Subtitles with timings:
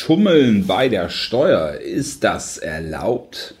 [0.00, 3.56] Schummeln bei der Steuer, ist das erlaubt?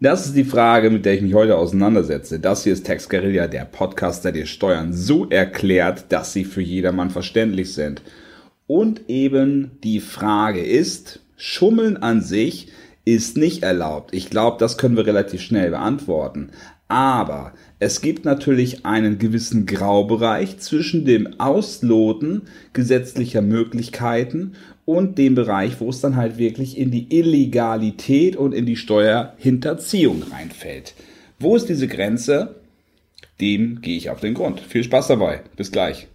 [0.00, 2.40] Das ist die Frage, mit der ich mich heute auseinandersetze.
[2.40, 6.62] Das hier ist Tex Guerilla, der Podcast, der dir Steuern so erklärt, dass sie für
[6.62, 8.00] jedermann verständlich sind.
[8.66, 12.68] Und eben die Frage ist, Schummeln an sich
[13.04, 14.14] ist nicht erlaubt.
[14.14, 16.48] Ich glaube, das können wir relativ schnell beantworten.
[16.88, 24.54] Aber es gibt natürlich einen gewissen Graubereich zwischen dem Ausloten gesetzlicher Möglichkeiten
[24.88, 30.22] und dem Bereich, wo es dann halt wirklich in die Illegalität und in die Steuerhinterziehung
[30.32, 30.94] reinfällt.
[31.38, 32.54] Wo ist diese Grenze?
[33.38, 34.60] Dem gehe ich auf den Grund.
[34.60, 35.42] Viel Spaß dabei.
[35.56, 36.08] Bis gleich.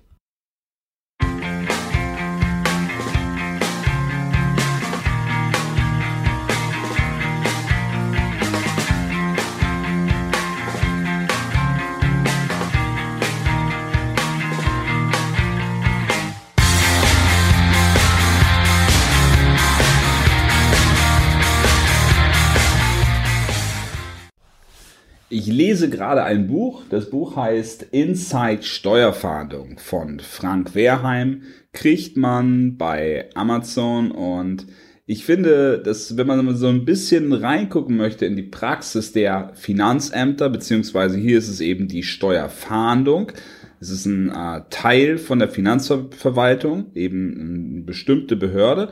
[25.34, 26.84] Ich lese gerade ein Buch.
[26.92, 31.42] Das Buch heißt Inside Steuerfahndung von Frank Wehrheim.
[31.72, 34.68] Kriegt man bei Amazon und
[35.08, 40.52] ich finde, dass wenn man so ein bisschen reingucken möchte in die Praxis der Finanzämter,
[40.52, 43.32] beziehungsweise hier ist es eben die Steuerfahndung.
[43.80, 48.90] Es ist ein äh, Teil von der Finanzverwaltung, eben eine bestimmte Behörde.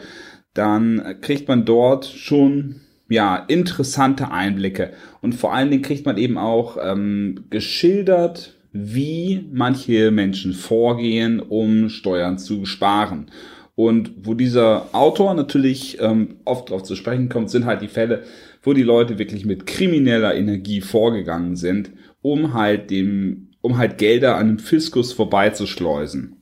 [0.55, 2.81] Dann kriegt man dort schon
[3.11, 4.93] ja, interessante Einblicke.
[5.21, 11.89] Und vor allen Dingen kriegt man eben auch ähm, geschildert, wie manche Menschen vorgehen, um
[11.89, 13.29] Steuern zu sparen.
[13.75, 18.23] Und wo dieser Autor natürlich ähm, oft darauf zu sprechen kommt, sind halt die Fälle,
[18.63, 24.37] wo die Leute wirklich mit krimineller Energie vorgegangen sind, um halt dem, um halt Gelder
[24.37, 26.37] an dem Fiskus vorbeizuschleusen.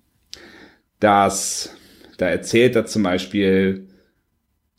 [0.99, 1.75] Das,
[2.17, 3.87] da erzählt er zum Beispiel,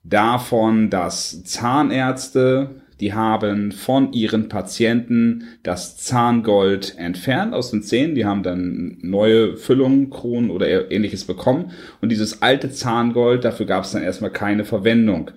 [0.02, 8.14] davon, dass Zahnärzte, die haben von ihren Patienten das Zahngold entfernt aus den Zähnen.
[8.14, 11.72] Die haben dann neue Füllungen, Kronen oder ähnliches bekommen.
[12.02, 15.30] Und dieses alte Zahngold, dafür gab es dann erstmal keine Verwendung.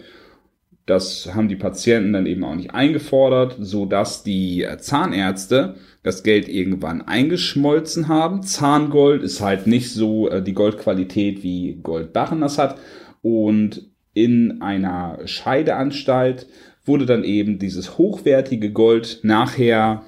[0.86, 6.50] Das haben die Patienten dann eben auch nicht eingefordert, so dass die Zahnärzte das Geld
[6.50, 8.44] irgendwann eingeschmolzen haben.
[8.44, 12.78] Zahngold ist halt nicht so äh, die Goldqualität wie Goldbarren das hat.
[13.22, 16.48] Und in einer Scheideanstalt
[16.86, 20.04] wurde dann eben dieses hochwertige Gold nachher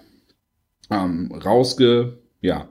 [0.91, 2.69] ähm, rausge, ja,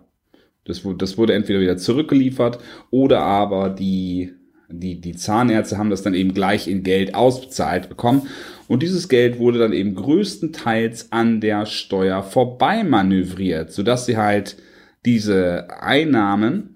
[0.64, 2.58] das, wurde, das wurde entweder wieder zurückgeliefert
[2.90, 4.32] oder aber die,
[4.68, 8.28] die, die Zahnärzte haben das dann eben gleich in Geld ausbezahlt bekommen.
[8.66, 14.56] Und dieses Geld wurde dann eben größtenteils an der Steuer vorbei manövriert, sodass sie halt
[15.04, 16.73] diese Einnahmen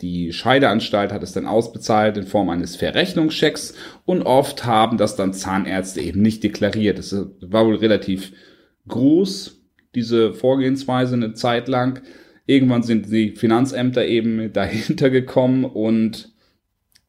[0.00, 3.74] die Scheideanstalt hat es dann ausbezahlt in Form eines Verrechnungschecks
[4.04, 6.98] und oft haben das dann Zahnärzte eben nicht deklariert.
[6.98, 8.32] Das war wohl relativ
[8.88, 9.60] groß,
[9.94, 12.02] diese Vorgehensweise eine Zeit lang.
[12.46, 16.32] Irgendwann sind die Finanzämter eben dahinter gekommen und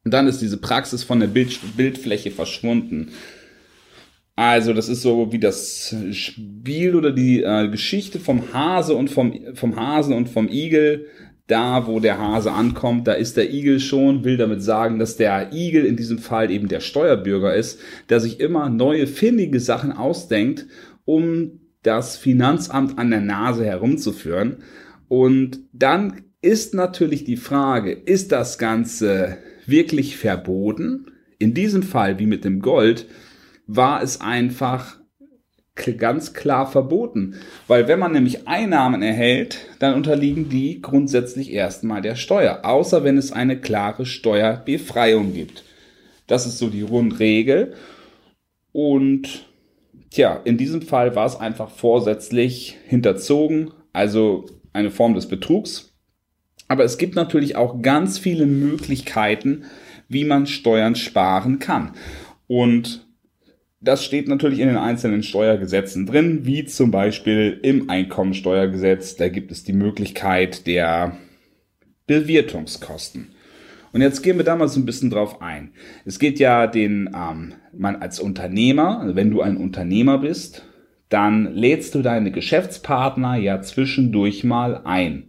[0.04, 3.12] dann ist diese Praxis von der Bild Bildfläche verschwunden.
[4.34, 9.54] Also das ist so wie das Spiel oder die äh, Geschichte vom Hase und vom,
[9.54, 11.06] vom Hasen und vom Igel
[11.46, 15.52] da, wo der Hase ankommt, da ist der Igel schon, will damit sagen, dass der
[15.52, 20.66] Igel in diesem Fall eben der Steuerbürger ist, der sich immer neue findige Sachen ausdenkt,
[21.04, 24.58] um das Finanzamt an der Nase herumzuführen.
[25.08, 31.06] Und dann ist natürlich die Frage, ist das Ganze wirklich verboten?
[31.38, 33.06] In diesem Fall, wie mit dem Gold,
[33.66, 35.01] war es einfach
[35.74, 37.36] ganz klar verboten.
[37.66, 43.16] Weil wenn man nämlich Einnahmen erhält, dann unterliegen die grundsätzlich erstmal der Steuer, außer wenn
[43.16, 45.64] es eine klare Steuerbefreiung gibt.
[46.26, 47.74] Das ist so die Rundregel.
[48.72, 49.46] Und
[50.10, 55.94] tja, in diesem Fall war es einfach vorsätzlich hinterzogen, also eine Form des Betrugs.
[56.68, 59.64] Aber es gibt natürlich auch ganz viele Möglichkeiten,
[60.08, 61.92] wie man Steuern sparen kann.
[62.46, 63.06] Und
[63.82, 69.16] das steht natürlich in den einzelnen Steuergesetzen drin, wie zum Beispiel im Einkommensteuergesetz.
[69.16, 71.16] Da gibt es die Möglichkeit der
[72.06, 73.32] Bewirtungskosten.
[73.92, 75.72] Und jetzt gehen wir da mal so ein bisschen drauf ein.
[76.04, 80.64] Es geht ja den, ähm, man als Unternehmer, also wenn du ein Unternehmer bist,
[81.08, 85.24] dann lädst du deine Geschäftspartner ja zwischendurch mal ein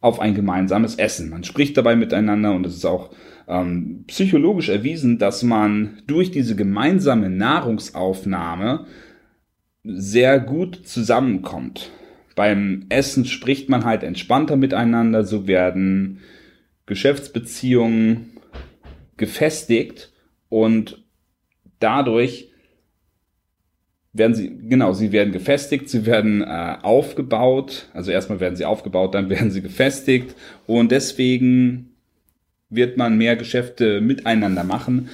[0.00, 1.30] auf ein gemeinsames Essen.
[1.30, 3.10] Man spricht dabei miteinander und es ist auch
[3.52, 8.86] ähm, psychologisch erwiesen, dass man durch diese gemeinsame Nahrungsaufnahme
[9.84, 11.90] sehr gut zusammenkommt.
[12.34, 16.20] Beim Essen spricht man halt entspannter miteinander, so werden
[16.86, 18.38] Geschäftsbeziehungen
[19.16, 20.12] gefestigt
[20.48, 21.04] und
[21.78, 22.48] dadurch
[24.14, 29.14] werden sie, genau, sie werden gefestigt, sie werden äh, aufgebaut, also erstmal werden sie aufgebaut,
[29.14, 30.34] dann werden sie gefestigt
[30.66, 31.91] und deswegen
[32.74, 35.08] wird man mehr Geschäfte miteinander machen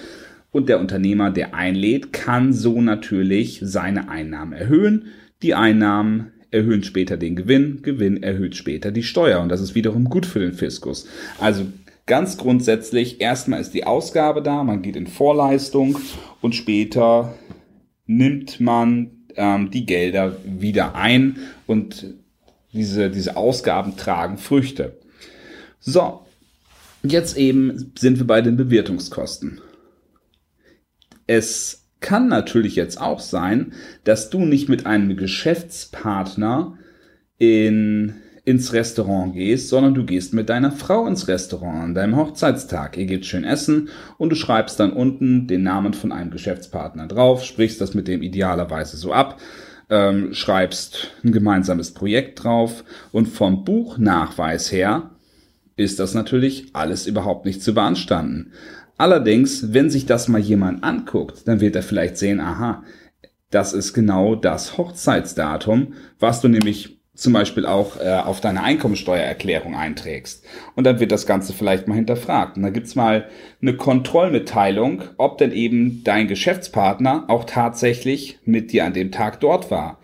[0.51, 5.07] und der Unternehmer, der einlädt, kann so natürlich seine Einnahmen erhöhen.
[5.43, 10.07] Die Einnahmen erhöhen später den Gewinn, Gewinn erhöht später die Steuer und das ist wiederum
[10.07, 11.07] gut für den Fiskus.
[11.39, 11.67] Also
[12.07, 15.99] ganz grundsätzlich, erstmal ist die Ausgabe da, man geht in Vorleistung
[16.41, 17.35] und später
[18.07, 22.15] nimmt man ähm, die Gelder wieder ein und
[22.73, 24.99] diese, diese Ausgaben tragen Früchte.
[25.81, 26.23] So,
[27.13, 29.61] jetzt eben sind wir bei den Bewirtungskosten.
[31.27, 33.73] Es kann natürlich jetzt auch sein,
[34.05, 36.79] dass du nicht mit einem Geschäftspartner
[37.39, 38.15] in
[38.49, 42.97] ins Restaurant gehst, sondern du gehst mit deiner Frau ins Restaurant an deinem Hochzeitstag.
[42.97, 47.45] Ihr geht schön essen und du schreibst dann unten den Namen von einem Geschäftspartner drauf,
[47.45, 49.39] sprichst das mit dem idealerweise so ab,
[49.91, 55.11] ähm, schreibst ein gemeinsames Projekt drauf und vom Buchnachweis her
[55.79, 58.53] ist das natürlich alles überhaupt nicht zu beanstanden.
[58.99, 62.83] Allerdings, wenn sich das mal jemand anguckt, dann wird er vielleicht sehen, aha,
[63.51, 69.75] das ist genau das Hochzeitsdatum, was du nämlich zum Beispiel auch äh, auf deine Einkommensteuererklärung
[69.75, 70.45] einträgst.
[70.75, 72.57] Und dann wird das Ganze vielleicht mal hinterfragt.
[72.57, 73.29] Und da gibt's mal
[73.61, 79.71] eine Kontrollmitteilung, ob denn eben dein Geschäftspartner auch tatsächlich mit dir an dem Tag dort
[79.71, 79.99] war.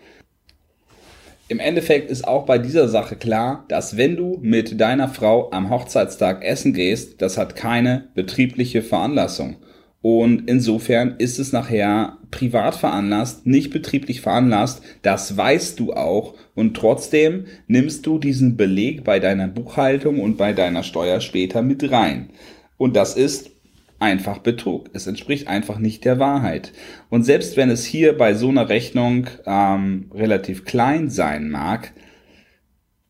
[1.47, 5.69] Im Endeffekt ist auch bei dieser Sache klar, dass wenn du mit deiner Frau am
[5.69, 9.57] Hochzeitstag essen gehst, das hat keine betriebliche Veranlassung.
[10.01, 14.83] Und insofern ist es nachher privat veranlasst, nicht betrieblich veranlasst.
[15.03, 16.35] Das weißt du auch.
[16.53, 21.91] Und trotzdem nimmst du diesen Beleg bei deiner Buchhaltung und bei deiner Steuer später mit
[21.91, 22.29] rein.
[22.77, 23.51] Und das ist
[23.99, 24.89] einfach Betrug.
[24.93, 26.73] Es entspricht einfach nicht der Wahrheit.
[27.09, 31.93] Und selbst wenn es hier bei so einer Rechnung ähm, relativ klein sein mag,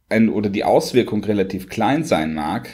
[0.09, 2.69] ein, oder die Auswirkung relativ klein sein mag,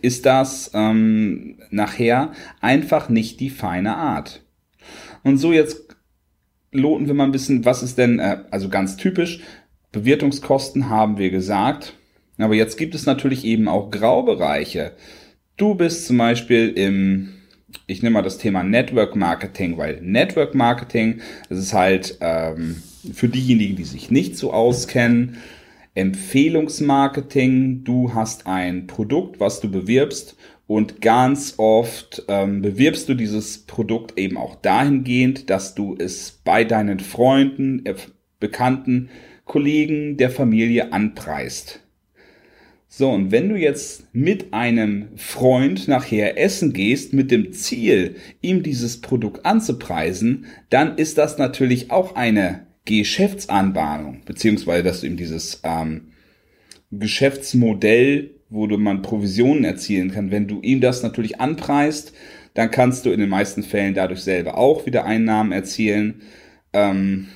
[0.00, 4.42] ist das ähm, nachher einfach nicht die feine Art.
[5.24, 5.96] Und so jetzt
[6.70, 9.40] loten wir mal ein bisschen, was ist denn, äh, also ganz typisch,
[9.92, 11.94] Bewirtungskosten haben wir gesagt,
[12.36, 14.92] aber jetzt gibt es natürlich eben auch Graubereiche.
[15.58, 17.30] Du bist zum Beispiel im,
[17.88, 22.80] ich nehme mal das Thema Network Marketing, weil Network Marketing, das ist halt ähm,
[23.12, 25.38] für diejenigen, die sich nicht so auskennen,
[25.96, 27.82] Empfehlungsmarketing.
[27.82, 30.36] Du hast ein Produkt, was du bewirbst
[30.68, 36.62] und ganz oft ähm, bewirbst du dieses Produkt eben auch dahingehend, dass du es bei
[36.62, 37.96] deinen Freunden, äh,
[38.38, 39.10] Bekannten,
[39.44, 41.80] Kollegen der Familie anpreist.
[42.90, 48.62] So, und wenn du jetzt mit einem Freund nachher essen gehst, mit dem Ziel, ihm
[48.62, 55.60] dieses Produkt anzupreisen, dann ist das natürlich auch eine Geschäftsanbahnung, beziehungsweise dass du ihm dieses
[55.64, 56.12] ähm,
[56.90, 62.14] Geschäftsmodell, wo du man Provisionen erzielen kann, wenn du ihm das natürlich anpreist,
[62.54, 66.22] dann kannst du in den meisten Fällen dadurch selber auch wieder Einnahmen erzielen.
[66.72, 67.28] Ähm,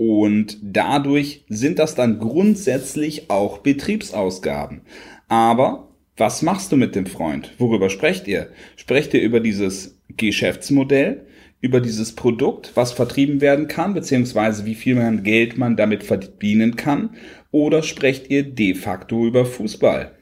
[0.00, 4.80] und dadurch sind das dann grundsätzlich auch Betriebsausgaben.
[5.28, 7.52] Aber was machst du mit dem Freund?
[7.58, 8.48] Worüber sprecht ihr?
[8.76, 11.26] Sprecht ihr über dieses Geschäftsmodell?
[11.62, 16.74] über dieses Produkt, was vertrieben werden kann, beziehungsweise wie viel man Geld man damit verdienen
[16.74, 17.10] kann,
[17.50, 20.12] oder sprecht ihr de facto über Fußball?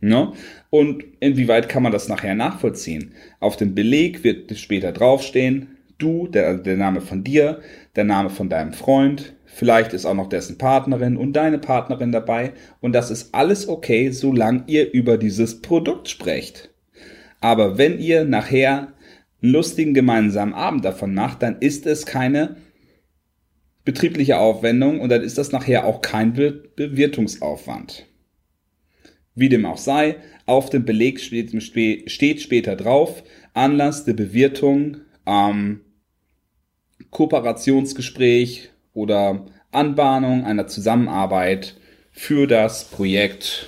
[0.00, 0.34] Ne?
[0.70, 3.10] Und inwieweit kann man das nachher nachvollziehen?
[3.40, 7.60] Auf dem Beleg wird später draufstehen, du, der, der Name von dir,
[7.96, 12.52] der Name von deinem Freund, vielleicht ist auch noch dessen Partnerin und deine Partnerin dabei
[12.80, 16.70] und das ist alles okay, solange ihr über dieses Produkt sprecht.
[17.40, 18.92] Aber wenn ihr nachher
[19.40, 22.56] lustigen gemeinsamen Abend davon macht, dann ist es keine
[23.84, 28.06] betriebliche Aufwendung und dann ist das nachher auch kein Be Bewirtungsaufwand.
[29.34, 33.22] Wie dem auch sei, auf dem Beleg steht, steht später drauf,
[33.54, 35.80] Anlass der Bewirtung, ähm,
[37.10, 41.76] Kooperationsgespräch oder Anbahnung einer Zusammenarbeit
[42.12, 43.66] für das Projekt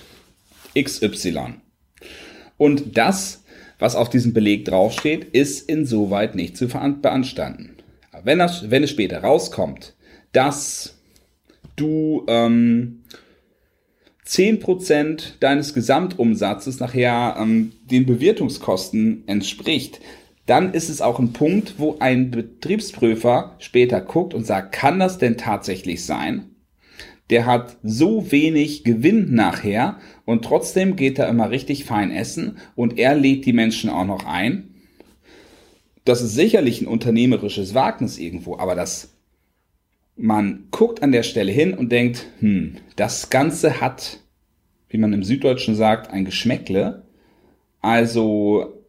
[0.75, 1.55] XY.
[2.57, 3.41] Und das
[3.81, 7.77] was auf diesem Beleg draufsteht, ist insoweit nicht zu beanstanden.
[8.23, 9.95] wenn, das, wenn es später rauskommt,
[10.33, 10.99] dass
[11.77, 13.03] du ähm,
[14.27, 20.01] 10% deines Gesamtumsatzes nachher ähm, den Bewertungskosten entspricht,
[20.51, 25.19] dann ist es auch ein Punkt, wo ein Betriebsprüfer später guckt und sagt, kann das
[25.19, 26.51] denn tatsächlich sein?
[27.31, 32.99] der hat so wenig Gewinn nachher und trotzdem geht er immer richtig fein essen und
[32.99, 34.67] er lädt die Menschen auch noch ein.
[36.05, 39.17] das ist sicherlich ein unternehmerisches Wagnis irgendwo, aber das,
[40.17, 44.19] man guckt an der Stelle hin und denkt, hm, das Ganze hat,
[44.89, 47.05] wie man im Süddeutschen sagt, ein Geschmäckle.
[47.81, 48.80] Also,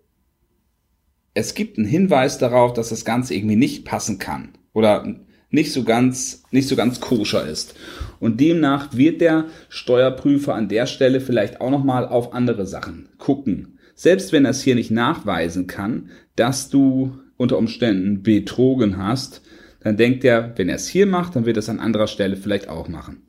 [1.33, 5.15] es gibt einen Hinweis darauf, dass das Ganze irgendwie nicht passen kann oder
[5.50, 7.75] nicht so ganz, nicht so ganz koscher ist.
[8.19, 13.79] Und demnach wird der Steuerprüfer an der Stelle vielleicht auch nochmal auf andere Sachen gucken.
[13.95, 19.41] Selbst wenn er es hier nicht nachweisen kann, dass du unter Umständen betrogen hast,
[19.81, 22.38] dann denkt er, wenn er es hier macht, dann wird er es an anderer Stelle
[22.38, 23.23] vielleicht auch machen.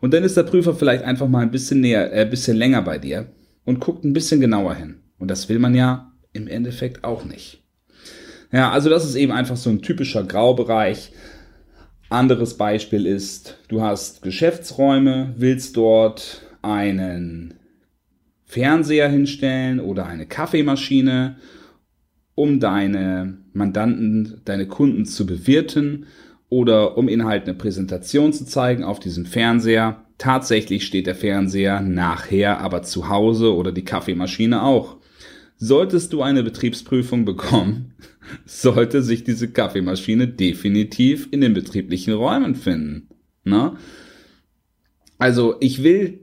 [0.00, 2.82] Und dann ist der Prüfer vielleicht einfach mal ein bisschen näher, äh, ein bisschen länger
[2.82, 3.32] bei dir
[3.64, 5.00] und guckt ein bisschen genauer hin.
[5.18, 7.62] Und das will man ja im Endeffekt auch nicht.
[8.52, 11.12] Ja, also das ist eben einfach so ein typischer Graubereich.
[12.08, 17.54] Anderes Beispiel ist, du hast Geschäftsräume, willst dort einen
[18.44, 21.36] Fernseher hinstellen oder eine Kaffeemaschine,
[22.36, 26.06] um deine Mandanten, deine Kunden zu bewirten
[26.48, 30.04] oder um ihnen halt eine Präsentation zu zeigen auf diesem Fernseher.
[30.18, 34.96] Tatsächlich steht der Fernseher nachher aber zu Hause oder die Kaffeemaschine auch.
[35.58, 37.94] Solltest du eine Betriebsprüfung bekommen,
[38.44, 43.08] sollte sich diese Kaffeemaschine definitiv in den betrieblichen Räumen finden.
[43.44, 43.76] Na?
[45.18, 46.20] Also ich will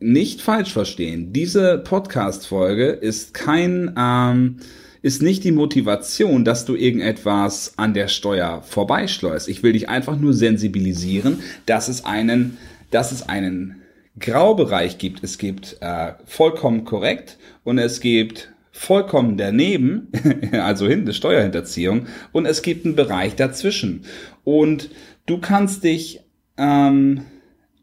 [0.00, 1.32] nicht falsch verstehen.
[1.32, 4.56] Diese Podcast-Folge ist kein, ähm,
[5.02, 9.48] ist nicht die Motivation, dass du irgendetwas an der Steuer vorbeischleust.
[9.48, 12.58] Ich will dich einfach nur sensibilisieren, dass es einen,
[12.90, 13.79] dass es einen
[14.20, 15.24] Graubereich gibt.
[15.24, 20.08] Es gibt äh, vollkommen korrekt und es gibt vollkommen daneben,
[20.52, 24.04] also hinten Steuerhinterziehung, und es gibt einen Bereich dazwischen.
[24.44, 24.90] Und
[25.26, 26.20] du kannst dich
[26.56, 27.24] ähm,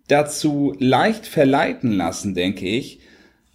[0.07, 2.99] dazu leicht verleiten lassen, denke ich,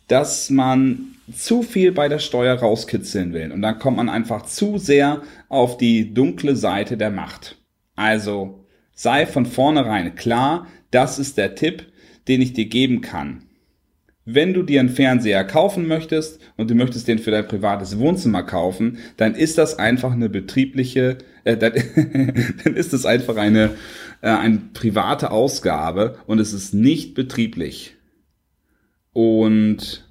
[0.08, 3.52] dass man zu viel bei der Steuer rauskitzeln will.
[3.52, 7.56] Und dann kommt man einfach zu sehr auf die dunkle Seite der Macht.
[7.96, 11.86] Also sei von vornherein klar, das ist der Tipp,
[12.28, 13.44] den ich dir geben kann.
[14.24, 18.44] Wenn du dir einen Fernseher kaufen möchtest und du möchtest den für dein privates Wohnzimmer
[18.44, 21.72] kaufen, dann ist das einfach eine betriebliche, äh, dann,
[22.64, 23.70] dann ist das einfach eine,
[24.20, 27.96] äh, eine private Ausgabe und es ist nicht betrieblich.
[29.12, 30.08] Und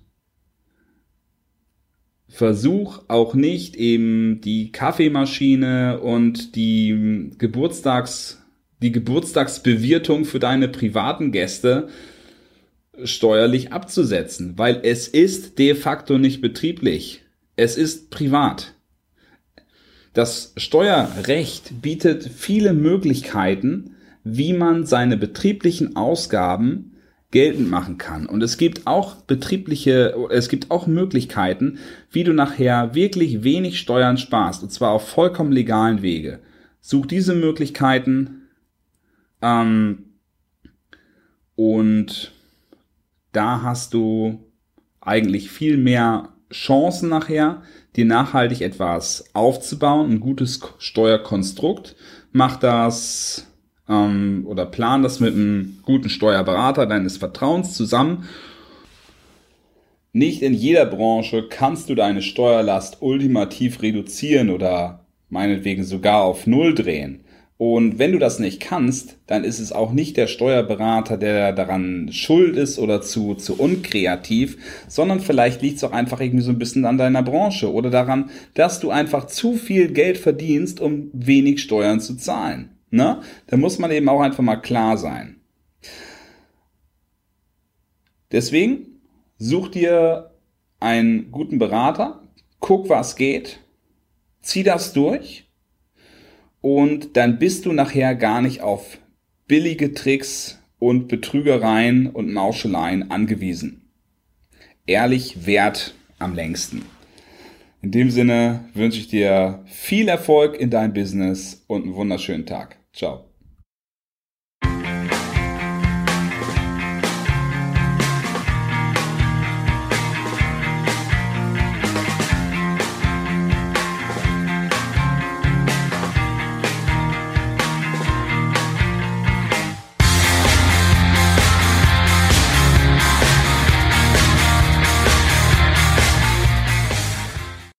[2.28, 8.41] versuch auch nicht eben die Kaffeemaschine und die Geburtstags
[8.82, 11.88] die Geburtstagsbewirtung für deine privaten Gäste
[13.04, 17.24] steuerlich abzusetzen, weil es ist de facto nicht betrieblich.
[17.56, 18.74] Es ist privat.
[20.14, 26.98] Das Steuerrecht bietet viele Möglichkeiten, wie man seine betrieblichen Ausgaben
[27.32, 28.26] geltend machen kann.
[28.26, 31.80] Und es gibt auch betriebliche, es gibt auch Möglichkeiten,
[32.12, 36.40] wie du nachher wirklich wenig Steuern sparst, und zwar auf vollkommen legalen Wege.
[36.82, 38.41] Such diese Möglichkeiten,
[39.42, 40.06] ähm,
[41.56, 42.32] und
[43.32, 44.40] da hast du
[45.00, 47.64] eigentlich viel mehr Chancen nachher,
[47.96, 51.96] dir nachhaltig etwas aufzubauen, ein gutes Steuerkonstrukt.
[52.32, 53.48] Mach das
[53.88, 58.28] ähm, oder plan das mit einem guten Steuerberater deines Vertrauens zusammen.
[60.14, 66.76] Nicht in jeder Branche kannst du deine Steuerlast ultimativ reduzieren oder meinetwegen sogar auf Null
[66.76, 67.24] drehen.
[67.62, 72.12] Und wenn du das nicht kannst, dann ist es auch nicht der Steuerberater, der daran
[72.12, 76.58] schuld ist oder zu, zu unkreativ, sondern vielleicht liegt es auch einfach irgendwie so ein
[76.58, 81.62] bisschen an deiner Branche oder daran, dass du einfach zu viel Geld verdienst, um wenig
[81.62, 82.72] Steuern zu zahlen.
[82.90, 83.22] Ne?
[83.46, 85.36] Da muss man eben auch einfach mal klar sein.
[88.32, 88.88] Deswegen
[89.38, 90.32] such dir
[90.80, 92.24] einen guten Berater,
[92.60, 93.60] guck, was geht,
[94.42, 95.46] zieh das durch
[96.62, 99.00] und dann bist du nachher gar nicht auf
[99.48, 103.82] billige Tricks und Betrügereien und Mauscheleien angewiesen.
[104.86, 106.84] Ehrlich wert am längsten.
[107.82, 112.78] In dem Sinne wünsche ich dir viel Erfolg in deinem Business und einen wunderschönen Tag.
[112.94, 113.31] Ciao.